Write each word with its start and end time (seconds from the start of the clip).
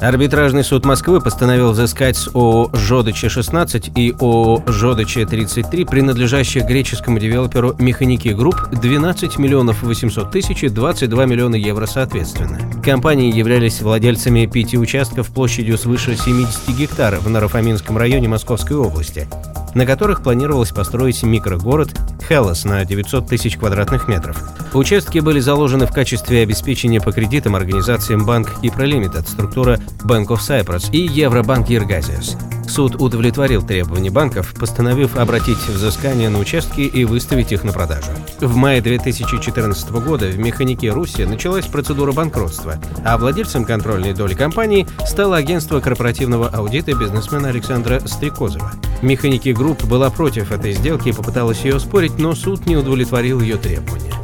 Арбитражный 0.00 0.62
суд 0.62 0.84
Москвы 0.84 1.20
постановил 1.20 1.72
взыскать 1.72 2.16
с 2.16 2.28
ООО 2.28 2.70
«Жодыча-16» 2.72 3.92
и 3.96 4.12
ООО 4.12 4.62
«Жодыча-33», 4.66 5.86
принадлежащих 5.86 6.64
греческому 6.64 7.18
девелоперу 7.18 7.74
«Michaniki 7.80 8.28
Group», 8.28 8.68
12 8.70 9.38
миллионов 9.38 9.82
800 9.82 10.30
тысяч 10.30 10.62
и 10.62 10.68
22 10.68 11.26
миллиона 11.26 11.56
евро 11.56 11.86
соответственно. 11.86 12.60
Компании 12.84 13.36
являлись 13.36 13.82
владельцами 13.82 14.46
пяти 14.46 14.78
участков 14.78 15.28
площадью 15.28 15.76
свыше 15.76 16.16
70 16.16 16.68
гектар 16.76 17.16
в 17.16 17.28
Нарафаминском 17.28 17.98
районе 17.98 18.28
Московской 18.28 18.76
области 18.76 19.26
на 19.74 19.86
которых 19.86 20.22
планировалось 20.22 20.70
построить 20.70 21.22
микрогород 21.22 21.90
Хеллос 22.28 22.64
на 22.64 22.84
900 22.84 23.26
тысяч 23.26 23.56
квадратных 23.56 24.06
метров. 24.06 24.36
Участки 24.74 25.18
были 25.18 25.40
заложены 25.40 25.86
в 25.86 25.92
качестве 25.92 26.42
обеспечения 26.42 27.00
по 27.00 27.10
кредитам 27.10 27.56
организациям 27.56 28.26
Банк 28.26 28.56
и 28.62 28.68
Prolimited, 28.68 29.26
структура 29.26 29.78
Bank 30.04 30.26
of 30.26 30.38
Cyprus 30.38 30.90
и 30.92 30.98
Евробанк 30.98 31.70
Ергазиас. 31.70 32.36
Суд 32.68 33.00
удовлетворил 33.00 33.62
требования 33.62 34.10
банков, 34.10 34.54
постановив 34.54 35.16
обратить 35.16 35.58
взыскание 35.68 36.28
на 36.28 36.38
участки 36.38 36.82
и 36.82 37.04
выставить 37.04 37.50
их 37.50 37.64
на 37.64 37.72
продажу. 37.72 38.10
В 38.40 38.54
мае 38.56 38.80
2014 38.80 39.90
года 39.90 40.26
в 40.26 40.38
«Механике 40.38 40.90
Руси» 40.90 41.24
началась 41.24 41.66
процедура 41.66 42.12
банкротства, 42.12 42.76
а 43.04 43.16
владельцем 43.16 43.64
контрольной 43.64 44.12
доли 44.12 44.34
компании 44.34 44.86
стало 45.06 45.36
агентство 45.36 45.80
корпоративного 45.80 46.48
аудита 46.48 46.92
бизнесмена 46.94 47.48
Александра 47.48 48.00
Стрекозова. 48.04 48.72
«Michaniki 49.00 49.48
Group» 49.48 49.84
была 49.84 50.10
против 50.10 50.52
этой 50.52 50.72
сделки 50.72 51.08
и 51.08 51.12
попыталась 51.12 51.64
ее 51.64 51.76
оспорить, 51.76 52.18
но 52.18 52.34
суд 52.34 52.66
не 52.66 52.76
удовлетворил 52.76 53.40
ее 53.40 53.56
требования. 53.56 54.14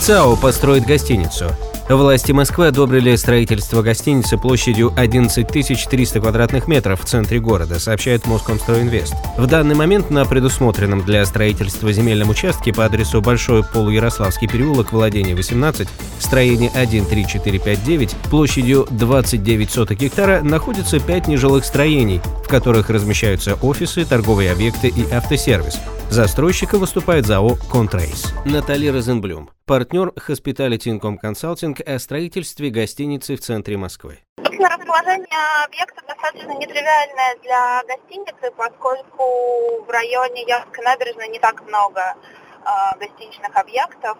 ЦАО 0.00 0.36
построит 0.36 0.86
гостиницу. 0.86 1.46
Власти 1.88 2.32
Москвы 2.32 2.66
одобрили 2.66 3.16
строительство 3.16 3.80
гостиницы 3.80 4.36
площадью 4.36 4.92
11 4.94 5.48
300 5.48 6.20
квадратных 6.20 6.68
метров 6.68 7.00
в 7.02 7.06
центре 7.06 7.40
города, 7.40 7.80
сообщает 7.80 8.26
Москомстройинвест. 8.26 9.14
В 9.38 9.46
данный 9.46 9.74
момент 9.74 10.10
на 10.10 10.26
предусмотренном 10.26 11.02
для 11.02 11.24
строительства 11.24 11.90
земельном 11.90 12.28
участке 12.28 12.74
по 12.74 12.84
адресу 12.84 13.22
Большой 13.22 13.64
Полуярославский 13.64 14.48
переулок, 14.48 14.92
владение 14.92 15.34
18, 15.34 15.88
строение 16.18 16.70
13459, 16.74 18.16
площадью 18.30 18.86
29 18.90 19.70
соток 19.70 19.98
гектара 19.98 20.42
находится 20.42 21.00
5 21.00 21.26
нежилых 21.26 21.64
строений, 21.64 22.20
в 22.44 22.48
которых 22.48 22.90
размещаются 22.90 23.54
офисы, 23.54 24.04
торговые 24.04 24.52
объекты 24.52 24.88
и 24.88 25.10
автосервис. 25.10 25.78
Застройщиком 26.10 26.80
выступает 26.80 27.26
ЗАО 27.26 27.56
«Контрейс». 27.70 28.32
Наталья 28.46 28.92
Розенблюм, 28.92 29.50
партнер 29.66 30.08
Hospitality 30.08 30.98
Income 30.98 31.18
Consulting 31.22 31.82
о 31.82 31.98
строительстве 31.98 32.70
гостиницы 32.70 33.36
в 33.36 33.40
центре 33.40 33.76
Москвы. 33.76 34.20
Расположение 34.38 35.64
объекта 35.66 36.02
достаточно 36.08 36.52
нетривиальное 36.52 37.36
для 37.42 37.82
гостиницы, 37.86 38.50
поскольку 38.56 39.84
в 39.84 39.90
районе 39.90 40.44
Явской 40.44 40.82
набережной 40.82 41.28
не 41.28 41.38
так 41.38 41.62
много 41.68 42.00
э, 42.00 42.98
гостиничных 42.98 43.54
объектов, 43.54 44.16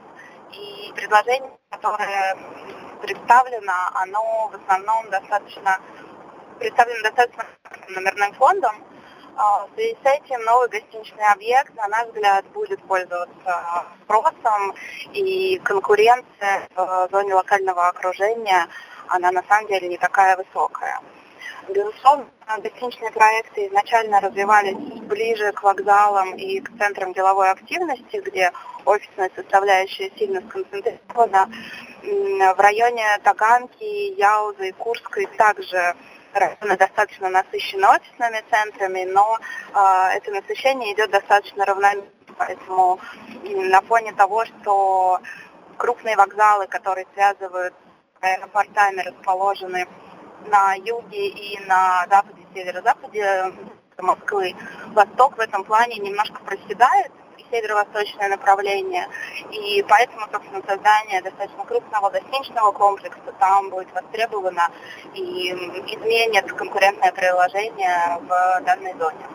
и 0.53 0.93
предложение, 0.95 1.51
которое 1.71 2.37
представлено, 3.01 3.73
оно 3.95 4.51
в 4.53 4.61
основном 4.63 5.09
достаточно 5.09 5.81
представлено 6.59 7.03
достаточно 7.03 7.47
номерным 7.89 8.35
фондом, 8.35 8.85
в 9.39 9.69
связи 9.75 9.97
с 10.03 10.07
этим 10.07 10.43
новый 10.45 10.69
гостиничный 10.69 11.25
объект, 11.33 11.73
на 11.77 11.87
наш 11.87 12.09
взгляд, 12.09 12.45
будет 12.47 12.83
пользоваться 12.83 13.85
спросом, 14.03 14.75
и 15.13 15.61
конкуренция 15.65 16.69
в 16.75 17.09
зоне 17.13 17.35
локального 17.35 17.87
окружения, 17.87 18.67
она 19.09 19.31
на 19.31 19.45
самом 19.49 19.69
деле 19.69 19.89
не 19.89 19.97
такая 19.97 20.37
высокая. 20.37 21.01
Безусловно, 21.69 22.27
гостиничные 22.59 23.13
проекты 23.13 23.67
изначально 23.69 24.21
развивались 24.21 24.77
ближе 25.03 25.53
к 25.53 25.63
вокзалам 25.63 26.35
и 26.35 26.61
к 26.61 26.77
центрам 26.79 27.13
деловой 27.13 27.51
активности, 27.51 28.17
где 28.25 28.53
офисная 28.85 29.31
составляющая 29.37 30.11
сильно 30.19 30.41
сконцентрирована. 30.49 31.49
В 32.03 32.61
районе 32.61 33.05
Таганки, 33.23 34.15
Яузы 34.19 34.71
и 34.71 34.73
Курской 34.73 35.27
также 35.37 35.95
районы 36.33 36.77
достаточно 36.77 37.29
насыщены 37.29 37.87
офисными 37.87 38.43
центрами, 38.51 39.05
но 39.05 39.39
э, 39.39 40.17
это 40.17 40.31
насыщение 40.31 40.95
идет 40.95 41.11
достаточно 41.11 41.65
равномерно. 41.65 42.09
Поэтому 42.37 43.01
на 43.43 43.81
фоне 43.83 44.13
того, 44.13 44.45
что 44.45 45.21
крупные 45.77 46.17
вокзалы, 46.17 46.67
которые 46.69 47.07
связывают 47.15 47.75
аэропортами, 48.21 49.01
расположены 49.01 49.89
на 50.47 50.75
юге 50.75 51.29
и 51.29 51.59
на 51.67 52.07
западе, 52.09 52.47
северо-западе 52.55 53.53
Москвы, 53.99 54.55
Восток 54.89 55.37
в 55.37 55.41
этом 55.41 55.65
плане 55.65 55.97
немножко 55.97 56.41
проседает, 56.45 57.11
северо-восточное 57.51 58.29
направление. 58.29 59.07
И 59.51 59.85
поэтому, 59.89 60.27
собственно, 60.33 60.63
создание 60.67 61.23
достаточно 61.23 61.65
крупного 61.65 62.11
гостиничного 62.11 62.73
комплекса 62.73 63.33
там 63.39 63.71
будет 63.71 63.93
востребовано 63.93 64.69
и 65.15 65.51
изменит 65.51 66.53
конкурентное 66.53 67.13
приложение 67.13 68.19
в 68.21 68.61
данной 68.65 68.95
зоне. 68.95 69.27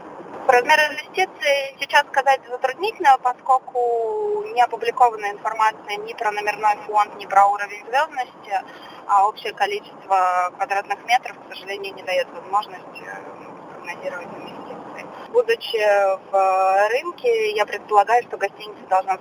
Про 0.46 0.60
размер 0.60 0.78
инвестиций 0.92 1.76
сейчас 1.80 2.06
сказать 2.08 2.42
затруднительно, 2.50 3.18
поскольку 3.24 4.44
не 4.54 4.62
опубликована 4.62 5.32
информация 5.32 5.96
ни 5.98 6.12
про 6.14 6.32
номерной 6.32 6.76
фонд, 6.86 7.16
ни 7.16 7.26
про 7.26 7.46
уровень 7.48 7.86
звездности, 7.88 8.62
а 9.08 9.28
общее 9.28 9.54
количество 9.54 10.52
квадратных 10.58 11.00
метров, 11.06 11.38
к 11.40 11.54
сожалению, 11.54 11.94
не 11.94 12.04
дает 12.04 12.28
возможности 12.34 13.06
прогнозировать 13.72 14.28
инвестиции. 14.28 14.83
Будучи 15.32 15.78
в 16.32 16.36
э, 16.36 16.88
рынке, 16.90 17.52
я 17.56 17.66
предполагаю, 17.66 18.24
что 18.24 18.38
гостиница 18.38 18.82
должна 18.90 19.18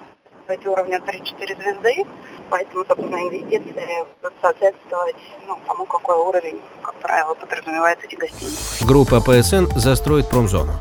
быть 0.49 0.67
уровня 0.67 0.99
3-4 0.99 1.63
звезды, 1.63 2.05
поэтому, 2.51 2.85
собственно, 2.85 3.17
инвестиции 3.17 4.05
будут 4.21 4.35
соответствовать 4.41 5.17
ну, 5.47 5.59
тому, 5.67 5.87
какой 5.87 6.17
уровень, 6.17 6.61
как 6.83 6.95
правило, 6.97 7.35
подразумевает 7.35 7.99
эти 8.05 8.17
гостиницы. 8.17 8.85
Группа 8.85 9.21
ПСН 9.21 9.67
застроит 9.77 10.29
промзону. 10.29 10.73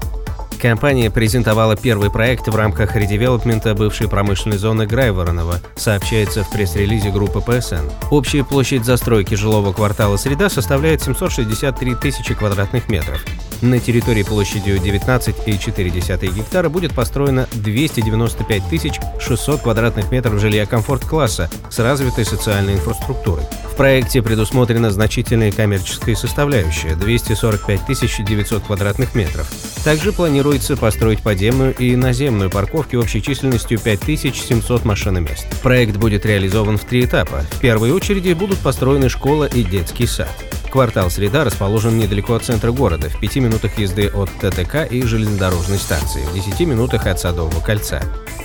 Компания 0.62 1.10
презентовала 1.10 1.76
первый 1.76 2.12
проект 2.12 2.48
в 2.48 2.56
рамках 2.56 2.96
редевелопмента 2.96 3.74
бывшей 3.74 4.08
промышленной 4.08 4.58
зоны 4.58 4.86
Грайворонова, 4.86 5.56
сообщается 5.76 6.44
в 6.44 6.52
пресс-релизе 6.52 7.10
группы 7.10 7.42
ПСН. 7.42 7.90
Общая 8.12 8.44
площадь 8.44 8.86
застройки 8.86 9.34
жилого 9.34 9.74
квартала 9.74 10.18
«Среда» 10.18 10.50
составляет 10.50 11.02
763 11.02 11.96
тысячи 11.96 12.36
квадратных 12.36 12.90
метров. 12.90 13.26
На 13.62 13.80
территории 13.80 14.24
площадью 14.24 14.78
19,4 14.78 16.34
гектара 16.34 16.70
будет 16.70 16.94
построено 16.94 17.48
295 17.54 19.00
600 19.20 19.62
квадратных 19.62 20.12
метров 20.12 20.40
жилья 20.40 20.66
комфорт-класса 20.66 21.48
с 21.70 21.78
развитой 21.78 22.26
социальной 22.26 22.74
инфраструктурой. 22.74 23.44
В 23.72 23.76
проекте 23.76 24.24
предусмотрена 24.24 24.90
значительная 24.90 25.52
коммерческая 25.52 26.16
составляющая– 26.16 26.96
245 26.96 28.26
900 28.26 28.64
квадратных 28.64 29.14
метров. 29.14 29.48
Также 29.84 30.12
планируется 30.12 30.76
построить 30.76 31.22
подземную 31.22 31.76
и 31.76 31.96
наземную 31.96 32.50
парковки 32.50 32.96
общей 32.96 33.22
численностью 33.22 33.78
5700 33.80 34.86
машиномест. 34.86 35.48
Проект 35.62 35.98
будет 35.98 36.26
реализован 36.26 36.78
в 36.78 36.86
три 36.86 37.06
этапа. 37.06 37.46
В 37.52 37.60
первой 37.60 37.92
очереди 37.92 38.34
будут 38.34 38.58
построены 38.58 39.08
школа 39.08 39.46
и 39.46 39.64
детский 39.64 40.08
сад. 40.08 40.51
Квартал 40.72 41.10
«Среда» 41.10 41.44
расположен 41.44 41.98
недалеко 41.98 42.34
от 42.34 42.46
центра 42.46 42.72
города, 42.72 43.10
в 43.10 43.20
5 43.20 43.36
минутах 43.38 43.78
езды 43.78 44.08
от 44.08 44.30
ТТК 44.40 44.86
и 44.86 45.02
железнодорожной 45.02 45.78
станции, 45.78 46.24
в 46.24 46.34
10 46.34 46.62
минутах 46.62 47.08
от 47.08 47.20
Садового 47.20 47.60
кольца. 47.60 48.02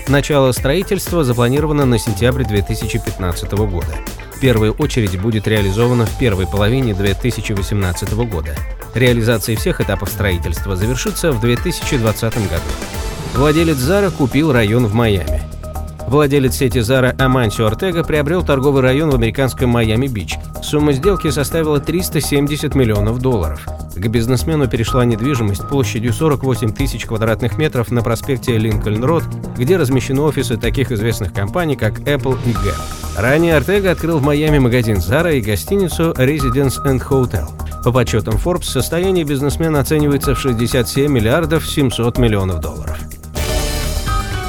Начало 0.09 0.51
строительства 0.51 1.23
запланировано 1.23 1.87
на 1.87 2.01
сентябрь 2.01 2.45
2015 2.45 3.53
года. 3.53 3.95
В 4.35 4.41
первую 4.41 4.73
очередь 4.73 5.21
будет 5.21 5.47
реализовано 5.47 6.05
в 6.05 6.19
первой 6.19 6.49
половине 6.49 6.95
2018 6.95 8.13
года. 8.29 8.57
Реализация 8.95 9.55
всех 9.55 9.81
этапов 9.81 10.09
строительства 10.09 10.75
завершится 10.75 11.31
в 11.31 11.41
2020 11.41 12.35
году. 12.49 12.63
Владелец 13.35 13.77
Зара 13.77 14.11
купил 14.11 14.53
район 14.53 14.87
в 14.87 14.95
Майами. 14.95 15.46
Владелец 16.09 16.55
сети 16.55 16.79
Zara 16.79 17.21
Амансио 17.21 17.67
Ортега 17.67 18.05
приобрел 18.05 18.45
торговый 18.45 18.81
район 18.81 19.11
в 19.11 19.15
американском 19.17 19.71
Майами-Бич. 19.71 20.37
Сумма 20.63 20.93
сделки 20.93 21.31
составила 21.31 21.81
370 21.81 22.75
миллионов 22.77 23.19
долларов. 23.19 23.67
К 23.97 24.07
бизнесмену 24.09 24.69
перешла 24.69 25.05
недвижимость 25.05 25.67
площадью 25.69 26.13
48 26.13 26.73
тысяч 26.73 27.07
квадратных 27.07 27.59
метров 27.59 27.91
на 27.91 28.03
проспекте 28.03 28.57
Линкольн-Род, 28.57 29.25
где 29.57 29.77
размещены 29.77 30.21
офисы 30.21 30.57
таких 30.57 30.93
известных 30.93 31.33
компаний, 31.33 31.77
как 31.77 31.99
Apple 32.01 32.39
и 32.47 32.51
Gap. 32.51 32.81
Ранее 33.17 33.57
Артега 33.57 33.91
открыл 33.91 34.19
в 34.19 34.23
Майами 34.23 34.59
магазин 34.59 34.99
Zara 34.99 35.37
и 35.37 35.41
гостиницу 35.41 36.13
Residence 36.13 36.85
and 36.85 37.03
Hotel. 37.09 37.49
По 37.83 37.91
подсчетам 37.91 38.35
Forbes, 38.35 38.65
состояние 38.65 39.25
бизнесмена 39.25 39.81
оценивается 39.81 40.35
в 40.35 40.41
67 40.41 41.11
миллиардов 41.11 41.67
700 41.67 42.19
миллионов 42.19 42.61
долларов. 42.61 42.99